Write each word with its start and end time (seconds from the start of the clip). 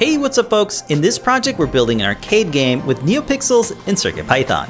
Hey, 0.00 0.16
what's 0.16 0.38
up 0.38 0.48
folks? 0.48 0.82
In 0.88 1.02
this 1.02 1.18
project 1.18 1.58
we're 1.58 1.66
building 1.66 2.00
an 2.00 2.06
arcade 2.06 2.50
game 2.50 2.86
with 2.86 3.00
NeoPixels 3.00 3.72
and 3.86 3.98
CircuitPython. 3.98 4.66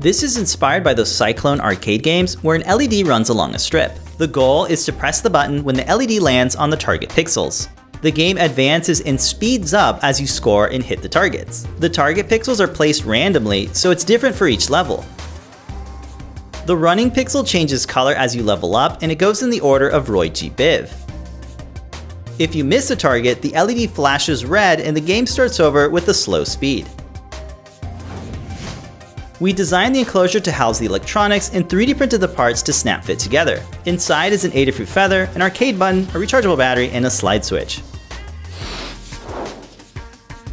This 0.00 0.24
is 0.24 0.36
inspired 0.36 0.82
by 0.82 0.94
those 0.94 1.14
Cyclone 1.14 1.60
arcade 1.60 2.02
games 2.02 2.42
where 2.42 2.56
an 2.56 2.62
LED 2.62 3.06
runs 3.06 3.28
along 3.28 3.54
a 3.54 3.58
strip. 3.60 3.96
The 4.18 4.26
goal 4.26 4.64
is 4.64 4.84
to 4.86 4.92
press 4.92 5.20
the 5.20 5.30
button 5.30 5.62
when 5.62 5.76
the 5.76 5.84
LED 5.84 6.20
lands 6.20 6.56
on 6.56 6.70
the 6.70 6.76
target 6.76 7.10
pixels. 7.10 7.68
The 8.02 8.10
game 8.10 8.36
advances 8.36 9.00
and 9.02 9.20
speeds 9.20 9.72
up 9.72 10.00
as 10.02 10.20
you 10.20 10.26
score 10.26 10.66
and 10.66 10.82
hit 10.82 11.02
the 11.02 11.08
targets. 11.08 11.68
The 11.78 11.88
target 11.88 12.26
pixels 12.26 12.58
are 12.58 12.66
placed 12.66 13.04
randomly, 13.04 13.68
so 13.68 13.92
it's 13.92 14.02
different 14.02 14.34
for 14.34 14.48
each 14.48 14.68
level. 14.68 15.06
The 16.66 16.76
running 16.76 17.10
pixel 17.10 17.46
changes 17.46 17.84
color 17.84 18.14
as 18.14 18.34
you 18.34 18.42
level 18.42 18.74
up, 18.74 19.02
and 19.02 19.12
it 19.12 19.16
goes 19.16 19.42
in 19.42 19.50
the 19.50 19.60
order 19.60 19.86
of 19.86 20.08
Roy 20.08 20.30
G. 20.30 20.48
Biv. 20.48 20.90
If 22.38 22.54
you 22.54 22.64
miss 22.64 22.90
a 22.90 22.96
target, 22.96 23.42
the 23.42 23.50
LED 23.50 23.90
flashes 23.90 24.46
red 24.46 24.80
and 24.80 24.96
the 24.96 25.00
game 25.00 25.26
starts 25.26 25.60
over 25.60 25.90
with 25.90 26.08
a 26.08 26.14
slow 26.14 26.42
speed. 26.42 26.88
We 29.40 29.52
designed 29.52 29.94
the 29.94 30.00
enclosure 30.00 30.40
to 30.40 30.50
house 30.50 30.78
the 30.78 30.86
electronics 30.86 31.50
and 31.52 31.68
3D 31.68 31.98
printed 31.98 32.22
the 32.22 32.28
parts 32.28 32.62
to 32.62 32.72
snap 32.72 33.04
fit 33.04 33.18
together. 33.18 33.62
Inside 33.84 34.32
is 34.32 34.44
an 34.44 34.52
Adafruit 34.52 34.88
feather, 34.88 35.28
an 35.34 35.42
arcade 35.42 35.78
button, 35.78 36.04
a 36.04 36.18
rechargeable 36.18 36.56
battery, 36.56 36.88
and 36.90 37.04
a 37.04 37.10
slide 37.10 37.44
switch. 37.44 37.82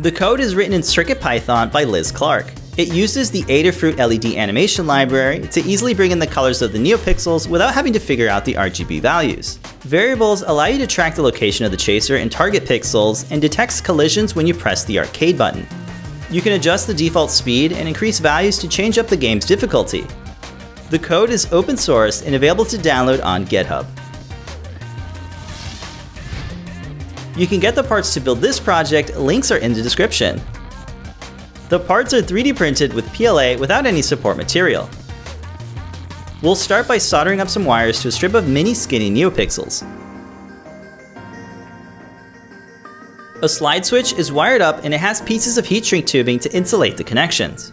The 0.00 0.12
code 0.12 0.40
is 0.40 0.54
written 0.54 0.74
in 0.74 0.82
CircuitPython 0.82 1.72
by 1.72 1.84
Liz 1.84 2.12
Clark. 2.12 2.52
It 2.76 2.92
uses 2.92 3.30
the 3.30 3.42
Adafruit 3.44 3.98
LED 3.98 4.34
animation 4.34 4.84
library 4.84 5.46
to 5.52 5.60
easily 5.60 5.94
bring 5.94 6.10
in 6.10 6.18
the 6.18 6.26
colors 6.26 6.60
of 6.60 6.72
the 6.72 6.78
NeoPixels 6.78 7.48
without 7.48 7.72
having 7.72 7.92
to 7.92 8.00
figure 8.00 8.28
out 8.28 8.44
the 8.44 8.54
RGB 8.54 9.00
values. 9.00 9.58
Variables 9.82 10.42
allow 10.42 10.64
you 10.64 10.78
to 10.78 10.86
track 10.88 11.14
the 11.14 11.22
location 11.22 11.64
of 11.64 11.70
the 11.70 11.76
chaser 11.76 12.16
and 12.16 12.32
target 12.32 12.64
pixels 12.64 13.30
and 13.30 13.40
detects 13.40 13.80
collisions 13.80 14.34
when 14.34 14.44
you 14.44 14.54
press 14.54 14.84
the 14.84 14.98
arcade 14.98 15.38
button. 15.38 15.64
You 16.30 16.42
can 16.42 16.54
adjust 16.54 16.88
the 16.88 16.94
default 16.94 17.30
speed 17.30 17.70
and 17.70 17.86
increase 17.86 18.18
values 18.18 18.58
to 18.58 18.68
change 18.68 18.98
up 18.98 19.06
the 19.06 19.16
game's 19.16 19.46
difficulty. 19.46 20.04
The 20.90 20.98
code 20.98 21.30
is 21.30 21.46
open 21.52 21.76
source 21.76 22.22
and 22.22 22.34
available 22.34 22.64
to 22.64 22.76
download 22.76 23.24
on 23.24 23.46
GitHub. 23.46 23.86
You 27.38 27.46
can 27.46 27.60
get 27.60 27.76
the 27.76 27.84
parts 27.84 28.12
to 28.14 28.20
build 28.20 28.40
this 28.40 28.58
project, 28.58 29.16
links 29.16 29.52
are 29.52 29.58
in 29.58 29.74
the 29.74 29.82
description. 29.82 30.40
The 31.70 31.80
parts 31.80 32.12
are 32.12 32.20
3D 32.20 32.56
printed 32.56 32.92
with 32.92 33.10
PLA 33.14 33.56
without 33.56 33.86
any 33.86 34.02
support 34.02 34.36
material. 34.36 34.88
We'll 36.42 36.54
start 36.54 36.86
by 36.86 36.98
soldering 36.98 37.40
up 37.40 37.48
some 37.48 37.64
wires 37.64 38.02
to 38.02 38.08
a 38.08 38.12
strip 38.12 38.34
of 38.34 38.48
mini 38.48 38.74
skinny 38.74 39.10
NeoPixels. 39.10 39.82
A 43.42 43.48
slide 43.48 43.86
switch 43.86 44.12
is 44.12 44.30
wired 44.30 44.60
up 44.60 44.84
and 44.84 44.92
it 44.92 45.00
has 45.00 45.22
pieces 45.22 45.56
of 45.56 45.64
heat 45.64 45.86
shrink 45.86 46.06
tubing 46.06 46.38
to 46.40 46.54
insulate 46.54 46.98
the 46.98 47.04
connections. 47.04 47.72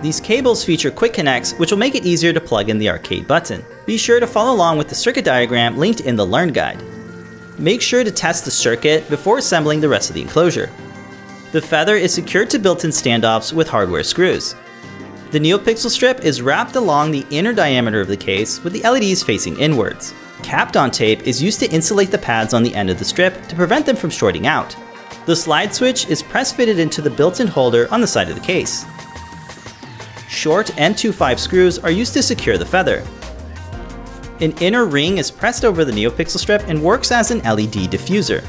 These 0.00 0.20
cables 0.20 0.64
feature 0.64 0.90
quick 0.90 1.12
connects 1.12 1.52
which 1.54 1.70
will 1.70 1.78
make 1.78 1.94
it 1.94 2.06
easier 2.06 2.32
to 2.32 2.40
plug 2.40 2.70
in 2.70 2.78
the 2.78 2.88
arcade 2.88 3.28
button. 3.28 3.62
Be 3.84 3.98
sure 3.98 4.20
to 4.20 4.26
follow 4.26 4.54
along 4.54 4.78
with 4.78 4.88
the 4.88 4.94
circuit 4.94 5.24
diagram 5.24 5.76
linked 5.76 6.00
in 6.00 6.16
the 6.16 6.26
Learn 6.26 6.50
Guide. 6.52 6.82
Make 7.58 7.82
sure 7.82 8.04
to 8.04 8.10
test 8.10 8.46
the 8.46 8.50
circuit 8.50 9.08
before 9.10 9.38
assembling 9.38 9.80
the 9.80 9.88
rest 9.88 10.08
of 10.10 10.14
the 10.14 10.22
enclosure. 10.22 10.70
The 11.54 11.62
feather 11.62 11.94
is 11.94 12.12
secured 12.12 12.50
to 12.50 12.58
built-in 12.58 12.90
standoffs 12.90 13.52
with 13.52 13.68
hardware 13.68 14.02
screws. 14.02 14.56
The 15.30 15.38
NeoPixel 15.38 15.88
strip 15.88 16.24
is 16.24 16.42
wrapped 16.42 16.74
along 16.74 17.12
the 17.12 17.24
inner 17.30 17.52
diameter 17.52 18.00
of 18.00 18.08
the 18.08 18.16
case 18.16 18.64
with 18.64 18.72
the 18.72 18.82
LEDs 18.82 19.22
facing 19.22 19.60
inwards. 19.60 20.12
Kapton 20.42 20.92
tape 20.92 21.28
is 21.28 21.40
used 21.40 21.60
to 21.60 21.70
insulate 21.70 22.10
the 22.10 22.18
pads 22.18 22.54
on 22.54 22.64
the 22.64 22.74
end 22.74 22.90
of 22.90 22.98
the 22.98 23.04
strip 23.04 23.46
to 23.46 23.54
prevent 23.54 23.86
them 23.86 23.94
from 23.94 24.10
shorting 24.10 24.48
out. 24.48 24.76
The 25.26 25.36
slide 25.36 25.72
switch 25.72 26.08
is 26.08 26.24
press 26.24 26.52
fitted 26.52 26.80
into 26.80 27.00
the 27.00 27.08
built-in 27.08 27.46
holder 27.46 27.86
on 27.92 28.00
the 28.00 28.06
side 28.08 28.28
of 28.28 28.34
the 28.34 28.44
case. 28.44 28.84
Short 30.28 30.66
N25 30.74 31.38
screws 31.38 31.78
are 31.78 31.92
used 31.92 32.14
to 32.14 32.22
secure 32.24 32.58
the 32.58 32.66
feather. 32.66 33.06
An 34.40 34.50
inner 34.58 34.86
ring 34.86 35.18
is 35.18 35.30
pressed 35.30 35.64
over 35.64 35.84
the 35.84 35.92
NeoPixel 35.92 36.40
strip 36.40 36.62
and 36.66 36.82
works 36.82 37.12
as 37.12 37.30
an 37.30 37.38
LED 37.44 37.92
diffuser. 37.92 38.44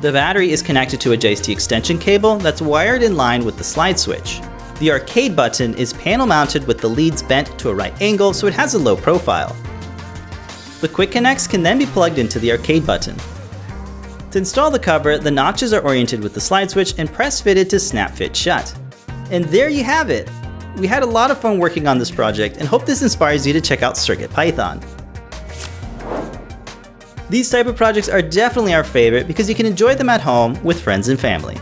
The 0.00 0.12
battery 0.12 0.52
is 0.52 0.62
connected 0.62 1.00
to 1.00 1.12
a 1.12 1.16
JST 1.16 1.52
extension 1.52 1.98
cable 1.98 2.36
that's 2.36 2.62
wired 2.62 3.02
in 3.02 3.16
line 3.16 3.44
with 3.44 3.58
the 3.58 3.64
slide 3.64 3.98
switch. 3.98 4.40
The 4.78 4.92
arcade 4.92 5.34
button 5.34 5.74
is 5.74 5.92
panel 5.92 6.24
mounted 6.24 6.64
with 6.68 6.78
the 6.78 6.86
leads 6.86 7.20
bent 7.20 7.58
to 7.58 7.70
a 7.70 7.74
right 7.74 8.00
angle 8.00 8.32
so 8.32 8.46
it 8.46 8.54
has 8.54 8.74
a 8.74 8.78
low 8.78 8.96
profile. 8.96 9.56
The 10.80 10.88
quick 10.88 11.10
connects 11.10 11.48
can 11.48 11.64
then 11.64 11.80
be 11.80 11.86
plugged 11.86 12.18
into 12.18 12.38
the 12.38 12.52
arcade 12.52 12.86
button. 12.86 13.16
To 14.30 14.38
install 14.38 14.70
the 14.70 14.78
cover, 14.78 15.18
the 15.18 15.32
notches 15.32 15.72
are 15.72 15.82
oriented 15.82 16.22
with 16.22 16.32
the 16.32 16.40
slide 16.40 16.70
switch 16.70 16.94
and 16.96 17.12
press 17.12 17.40
fitted 17.40 17.68
to 17.70 17.80
snap 17.80 18.12
fit 18.12 18.36
shut. 18.36 18.72
And 19.32 19.46
there 19.46 19.68
you 19.68 19.82
have 19.82 20.10
it! 20.10 20.30
We 20.76 20.86
had 20.86 21.02
a 21.02 21.06
lot 21.06 21.32
of 21.32 21.40
fun 21.40 21.58
working 21.58 21.88
on 21.88 21.98
this 21.98 22.12
project 22.12 22.58
and 22.58 22.68
hope 22.68 22.86
this 22.86 23.02
inspires 23.02 23.44
you 23.44 23.52
to 23.52 23.60
check 23.60 23.82
out 23.82 23.96
CircuitPython. 23.96 24.97
These 27.30 27.50
type 27.50 27.66
of 27.66 27.76
projects 27.76 28.08
are 28.08 28.22
definitely 28.22 28.72
our 28.72 28.84
favorite 28.84 29.26
because 29.26 29.50
you 29.50 29.54
can 29.54 29.66
enjoy 29.66 29.94
them 29.94 30.08
at 30.08 30.22
home 30.22 30.62
with 30.64 30.80
friends 30.80 31.08
and 31.08 31.20
family. 31.20 31.58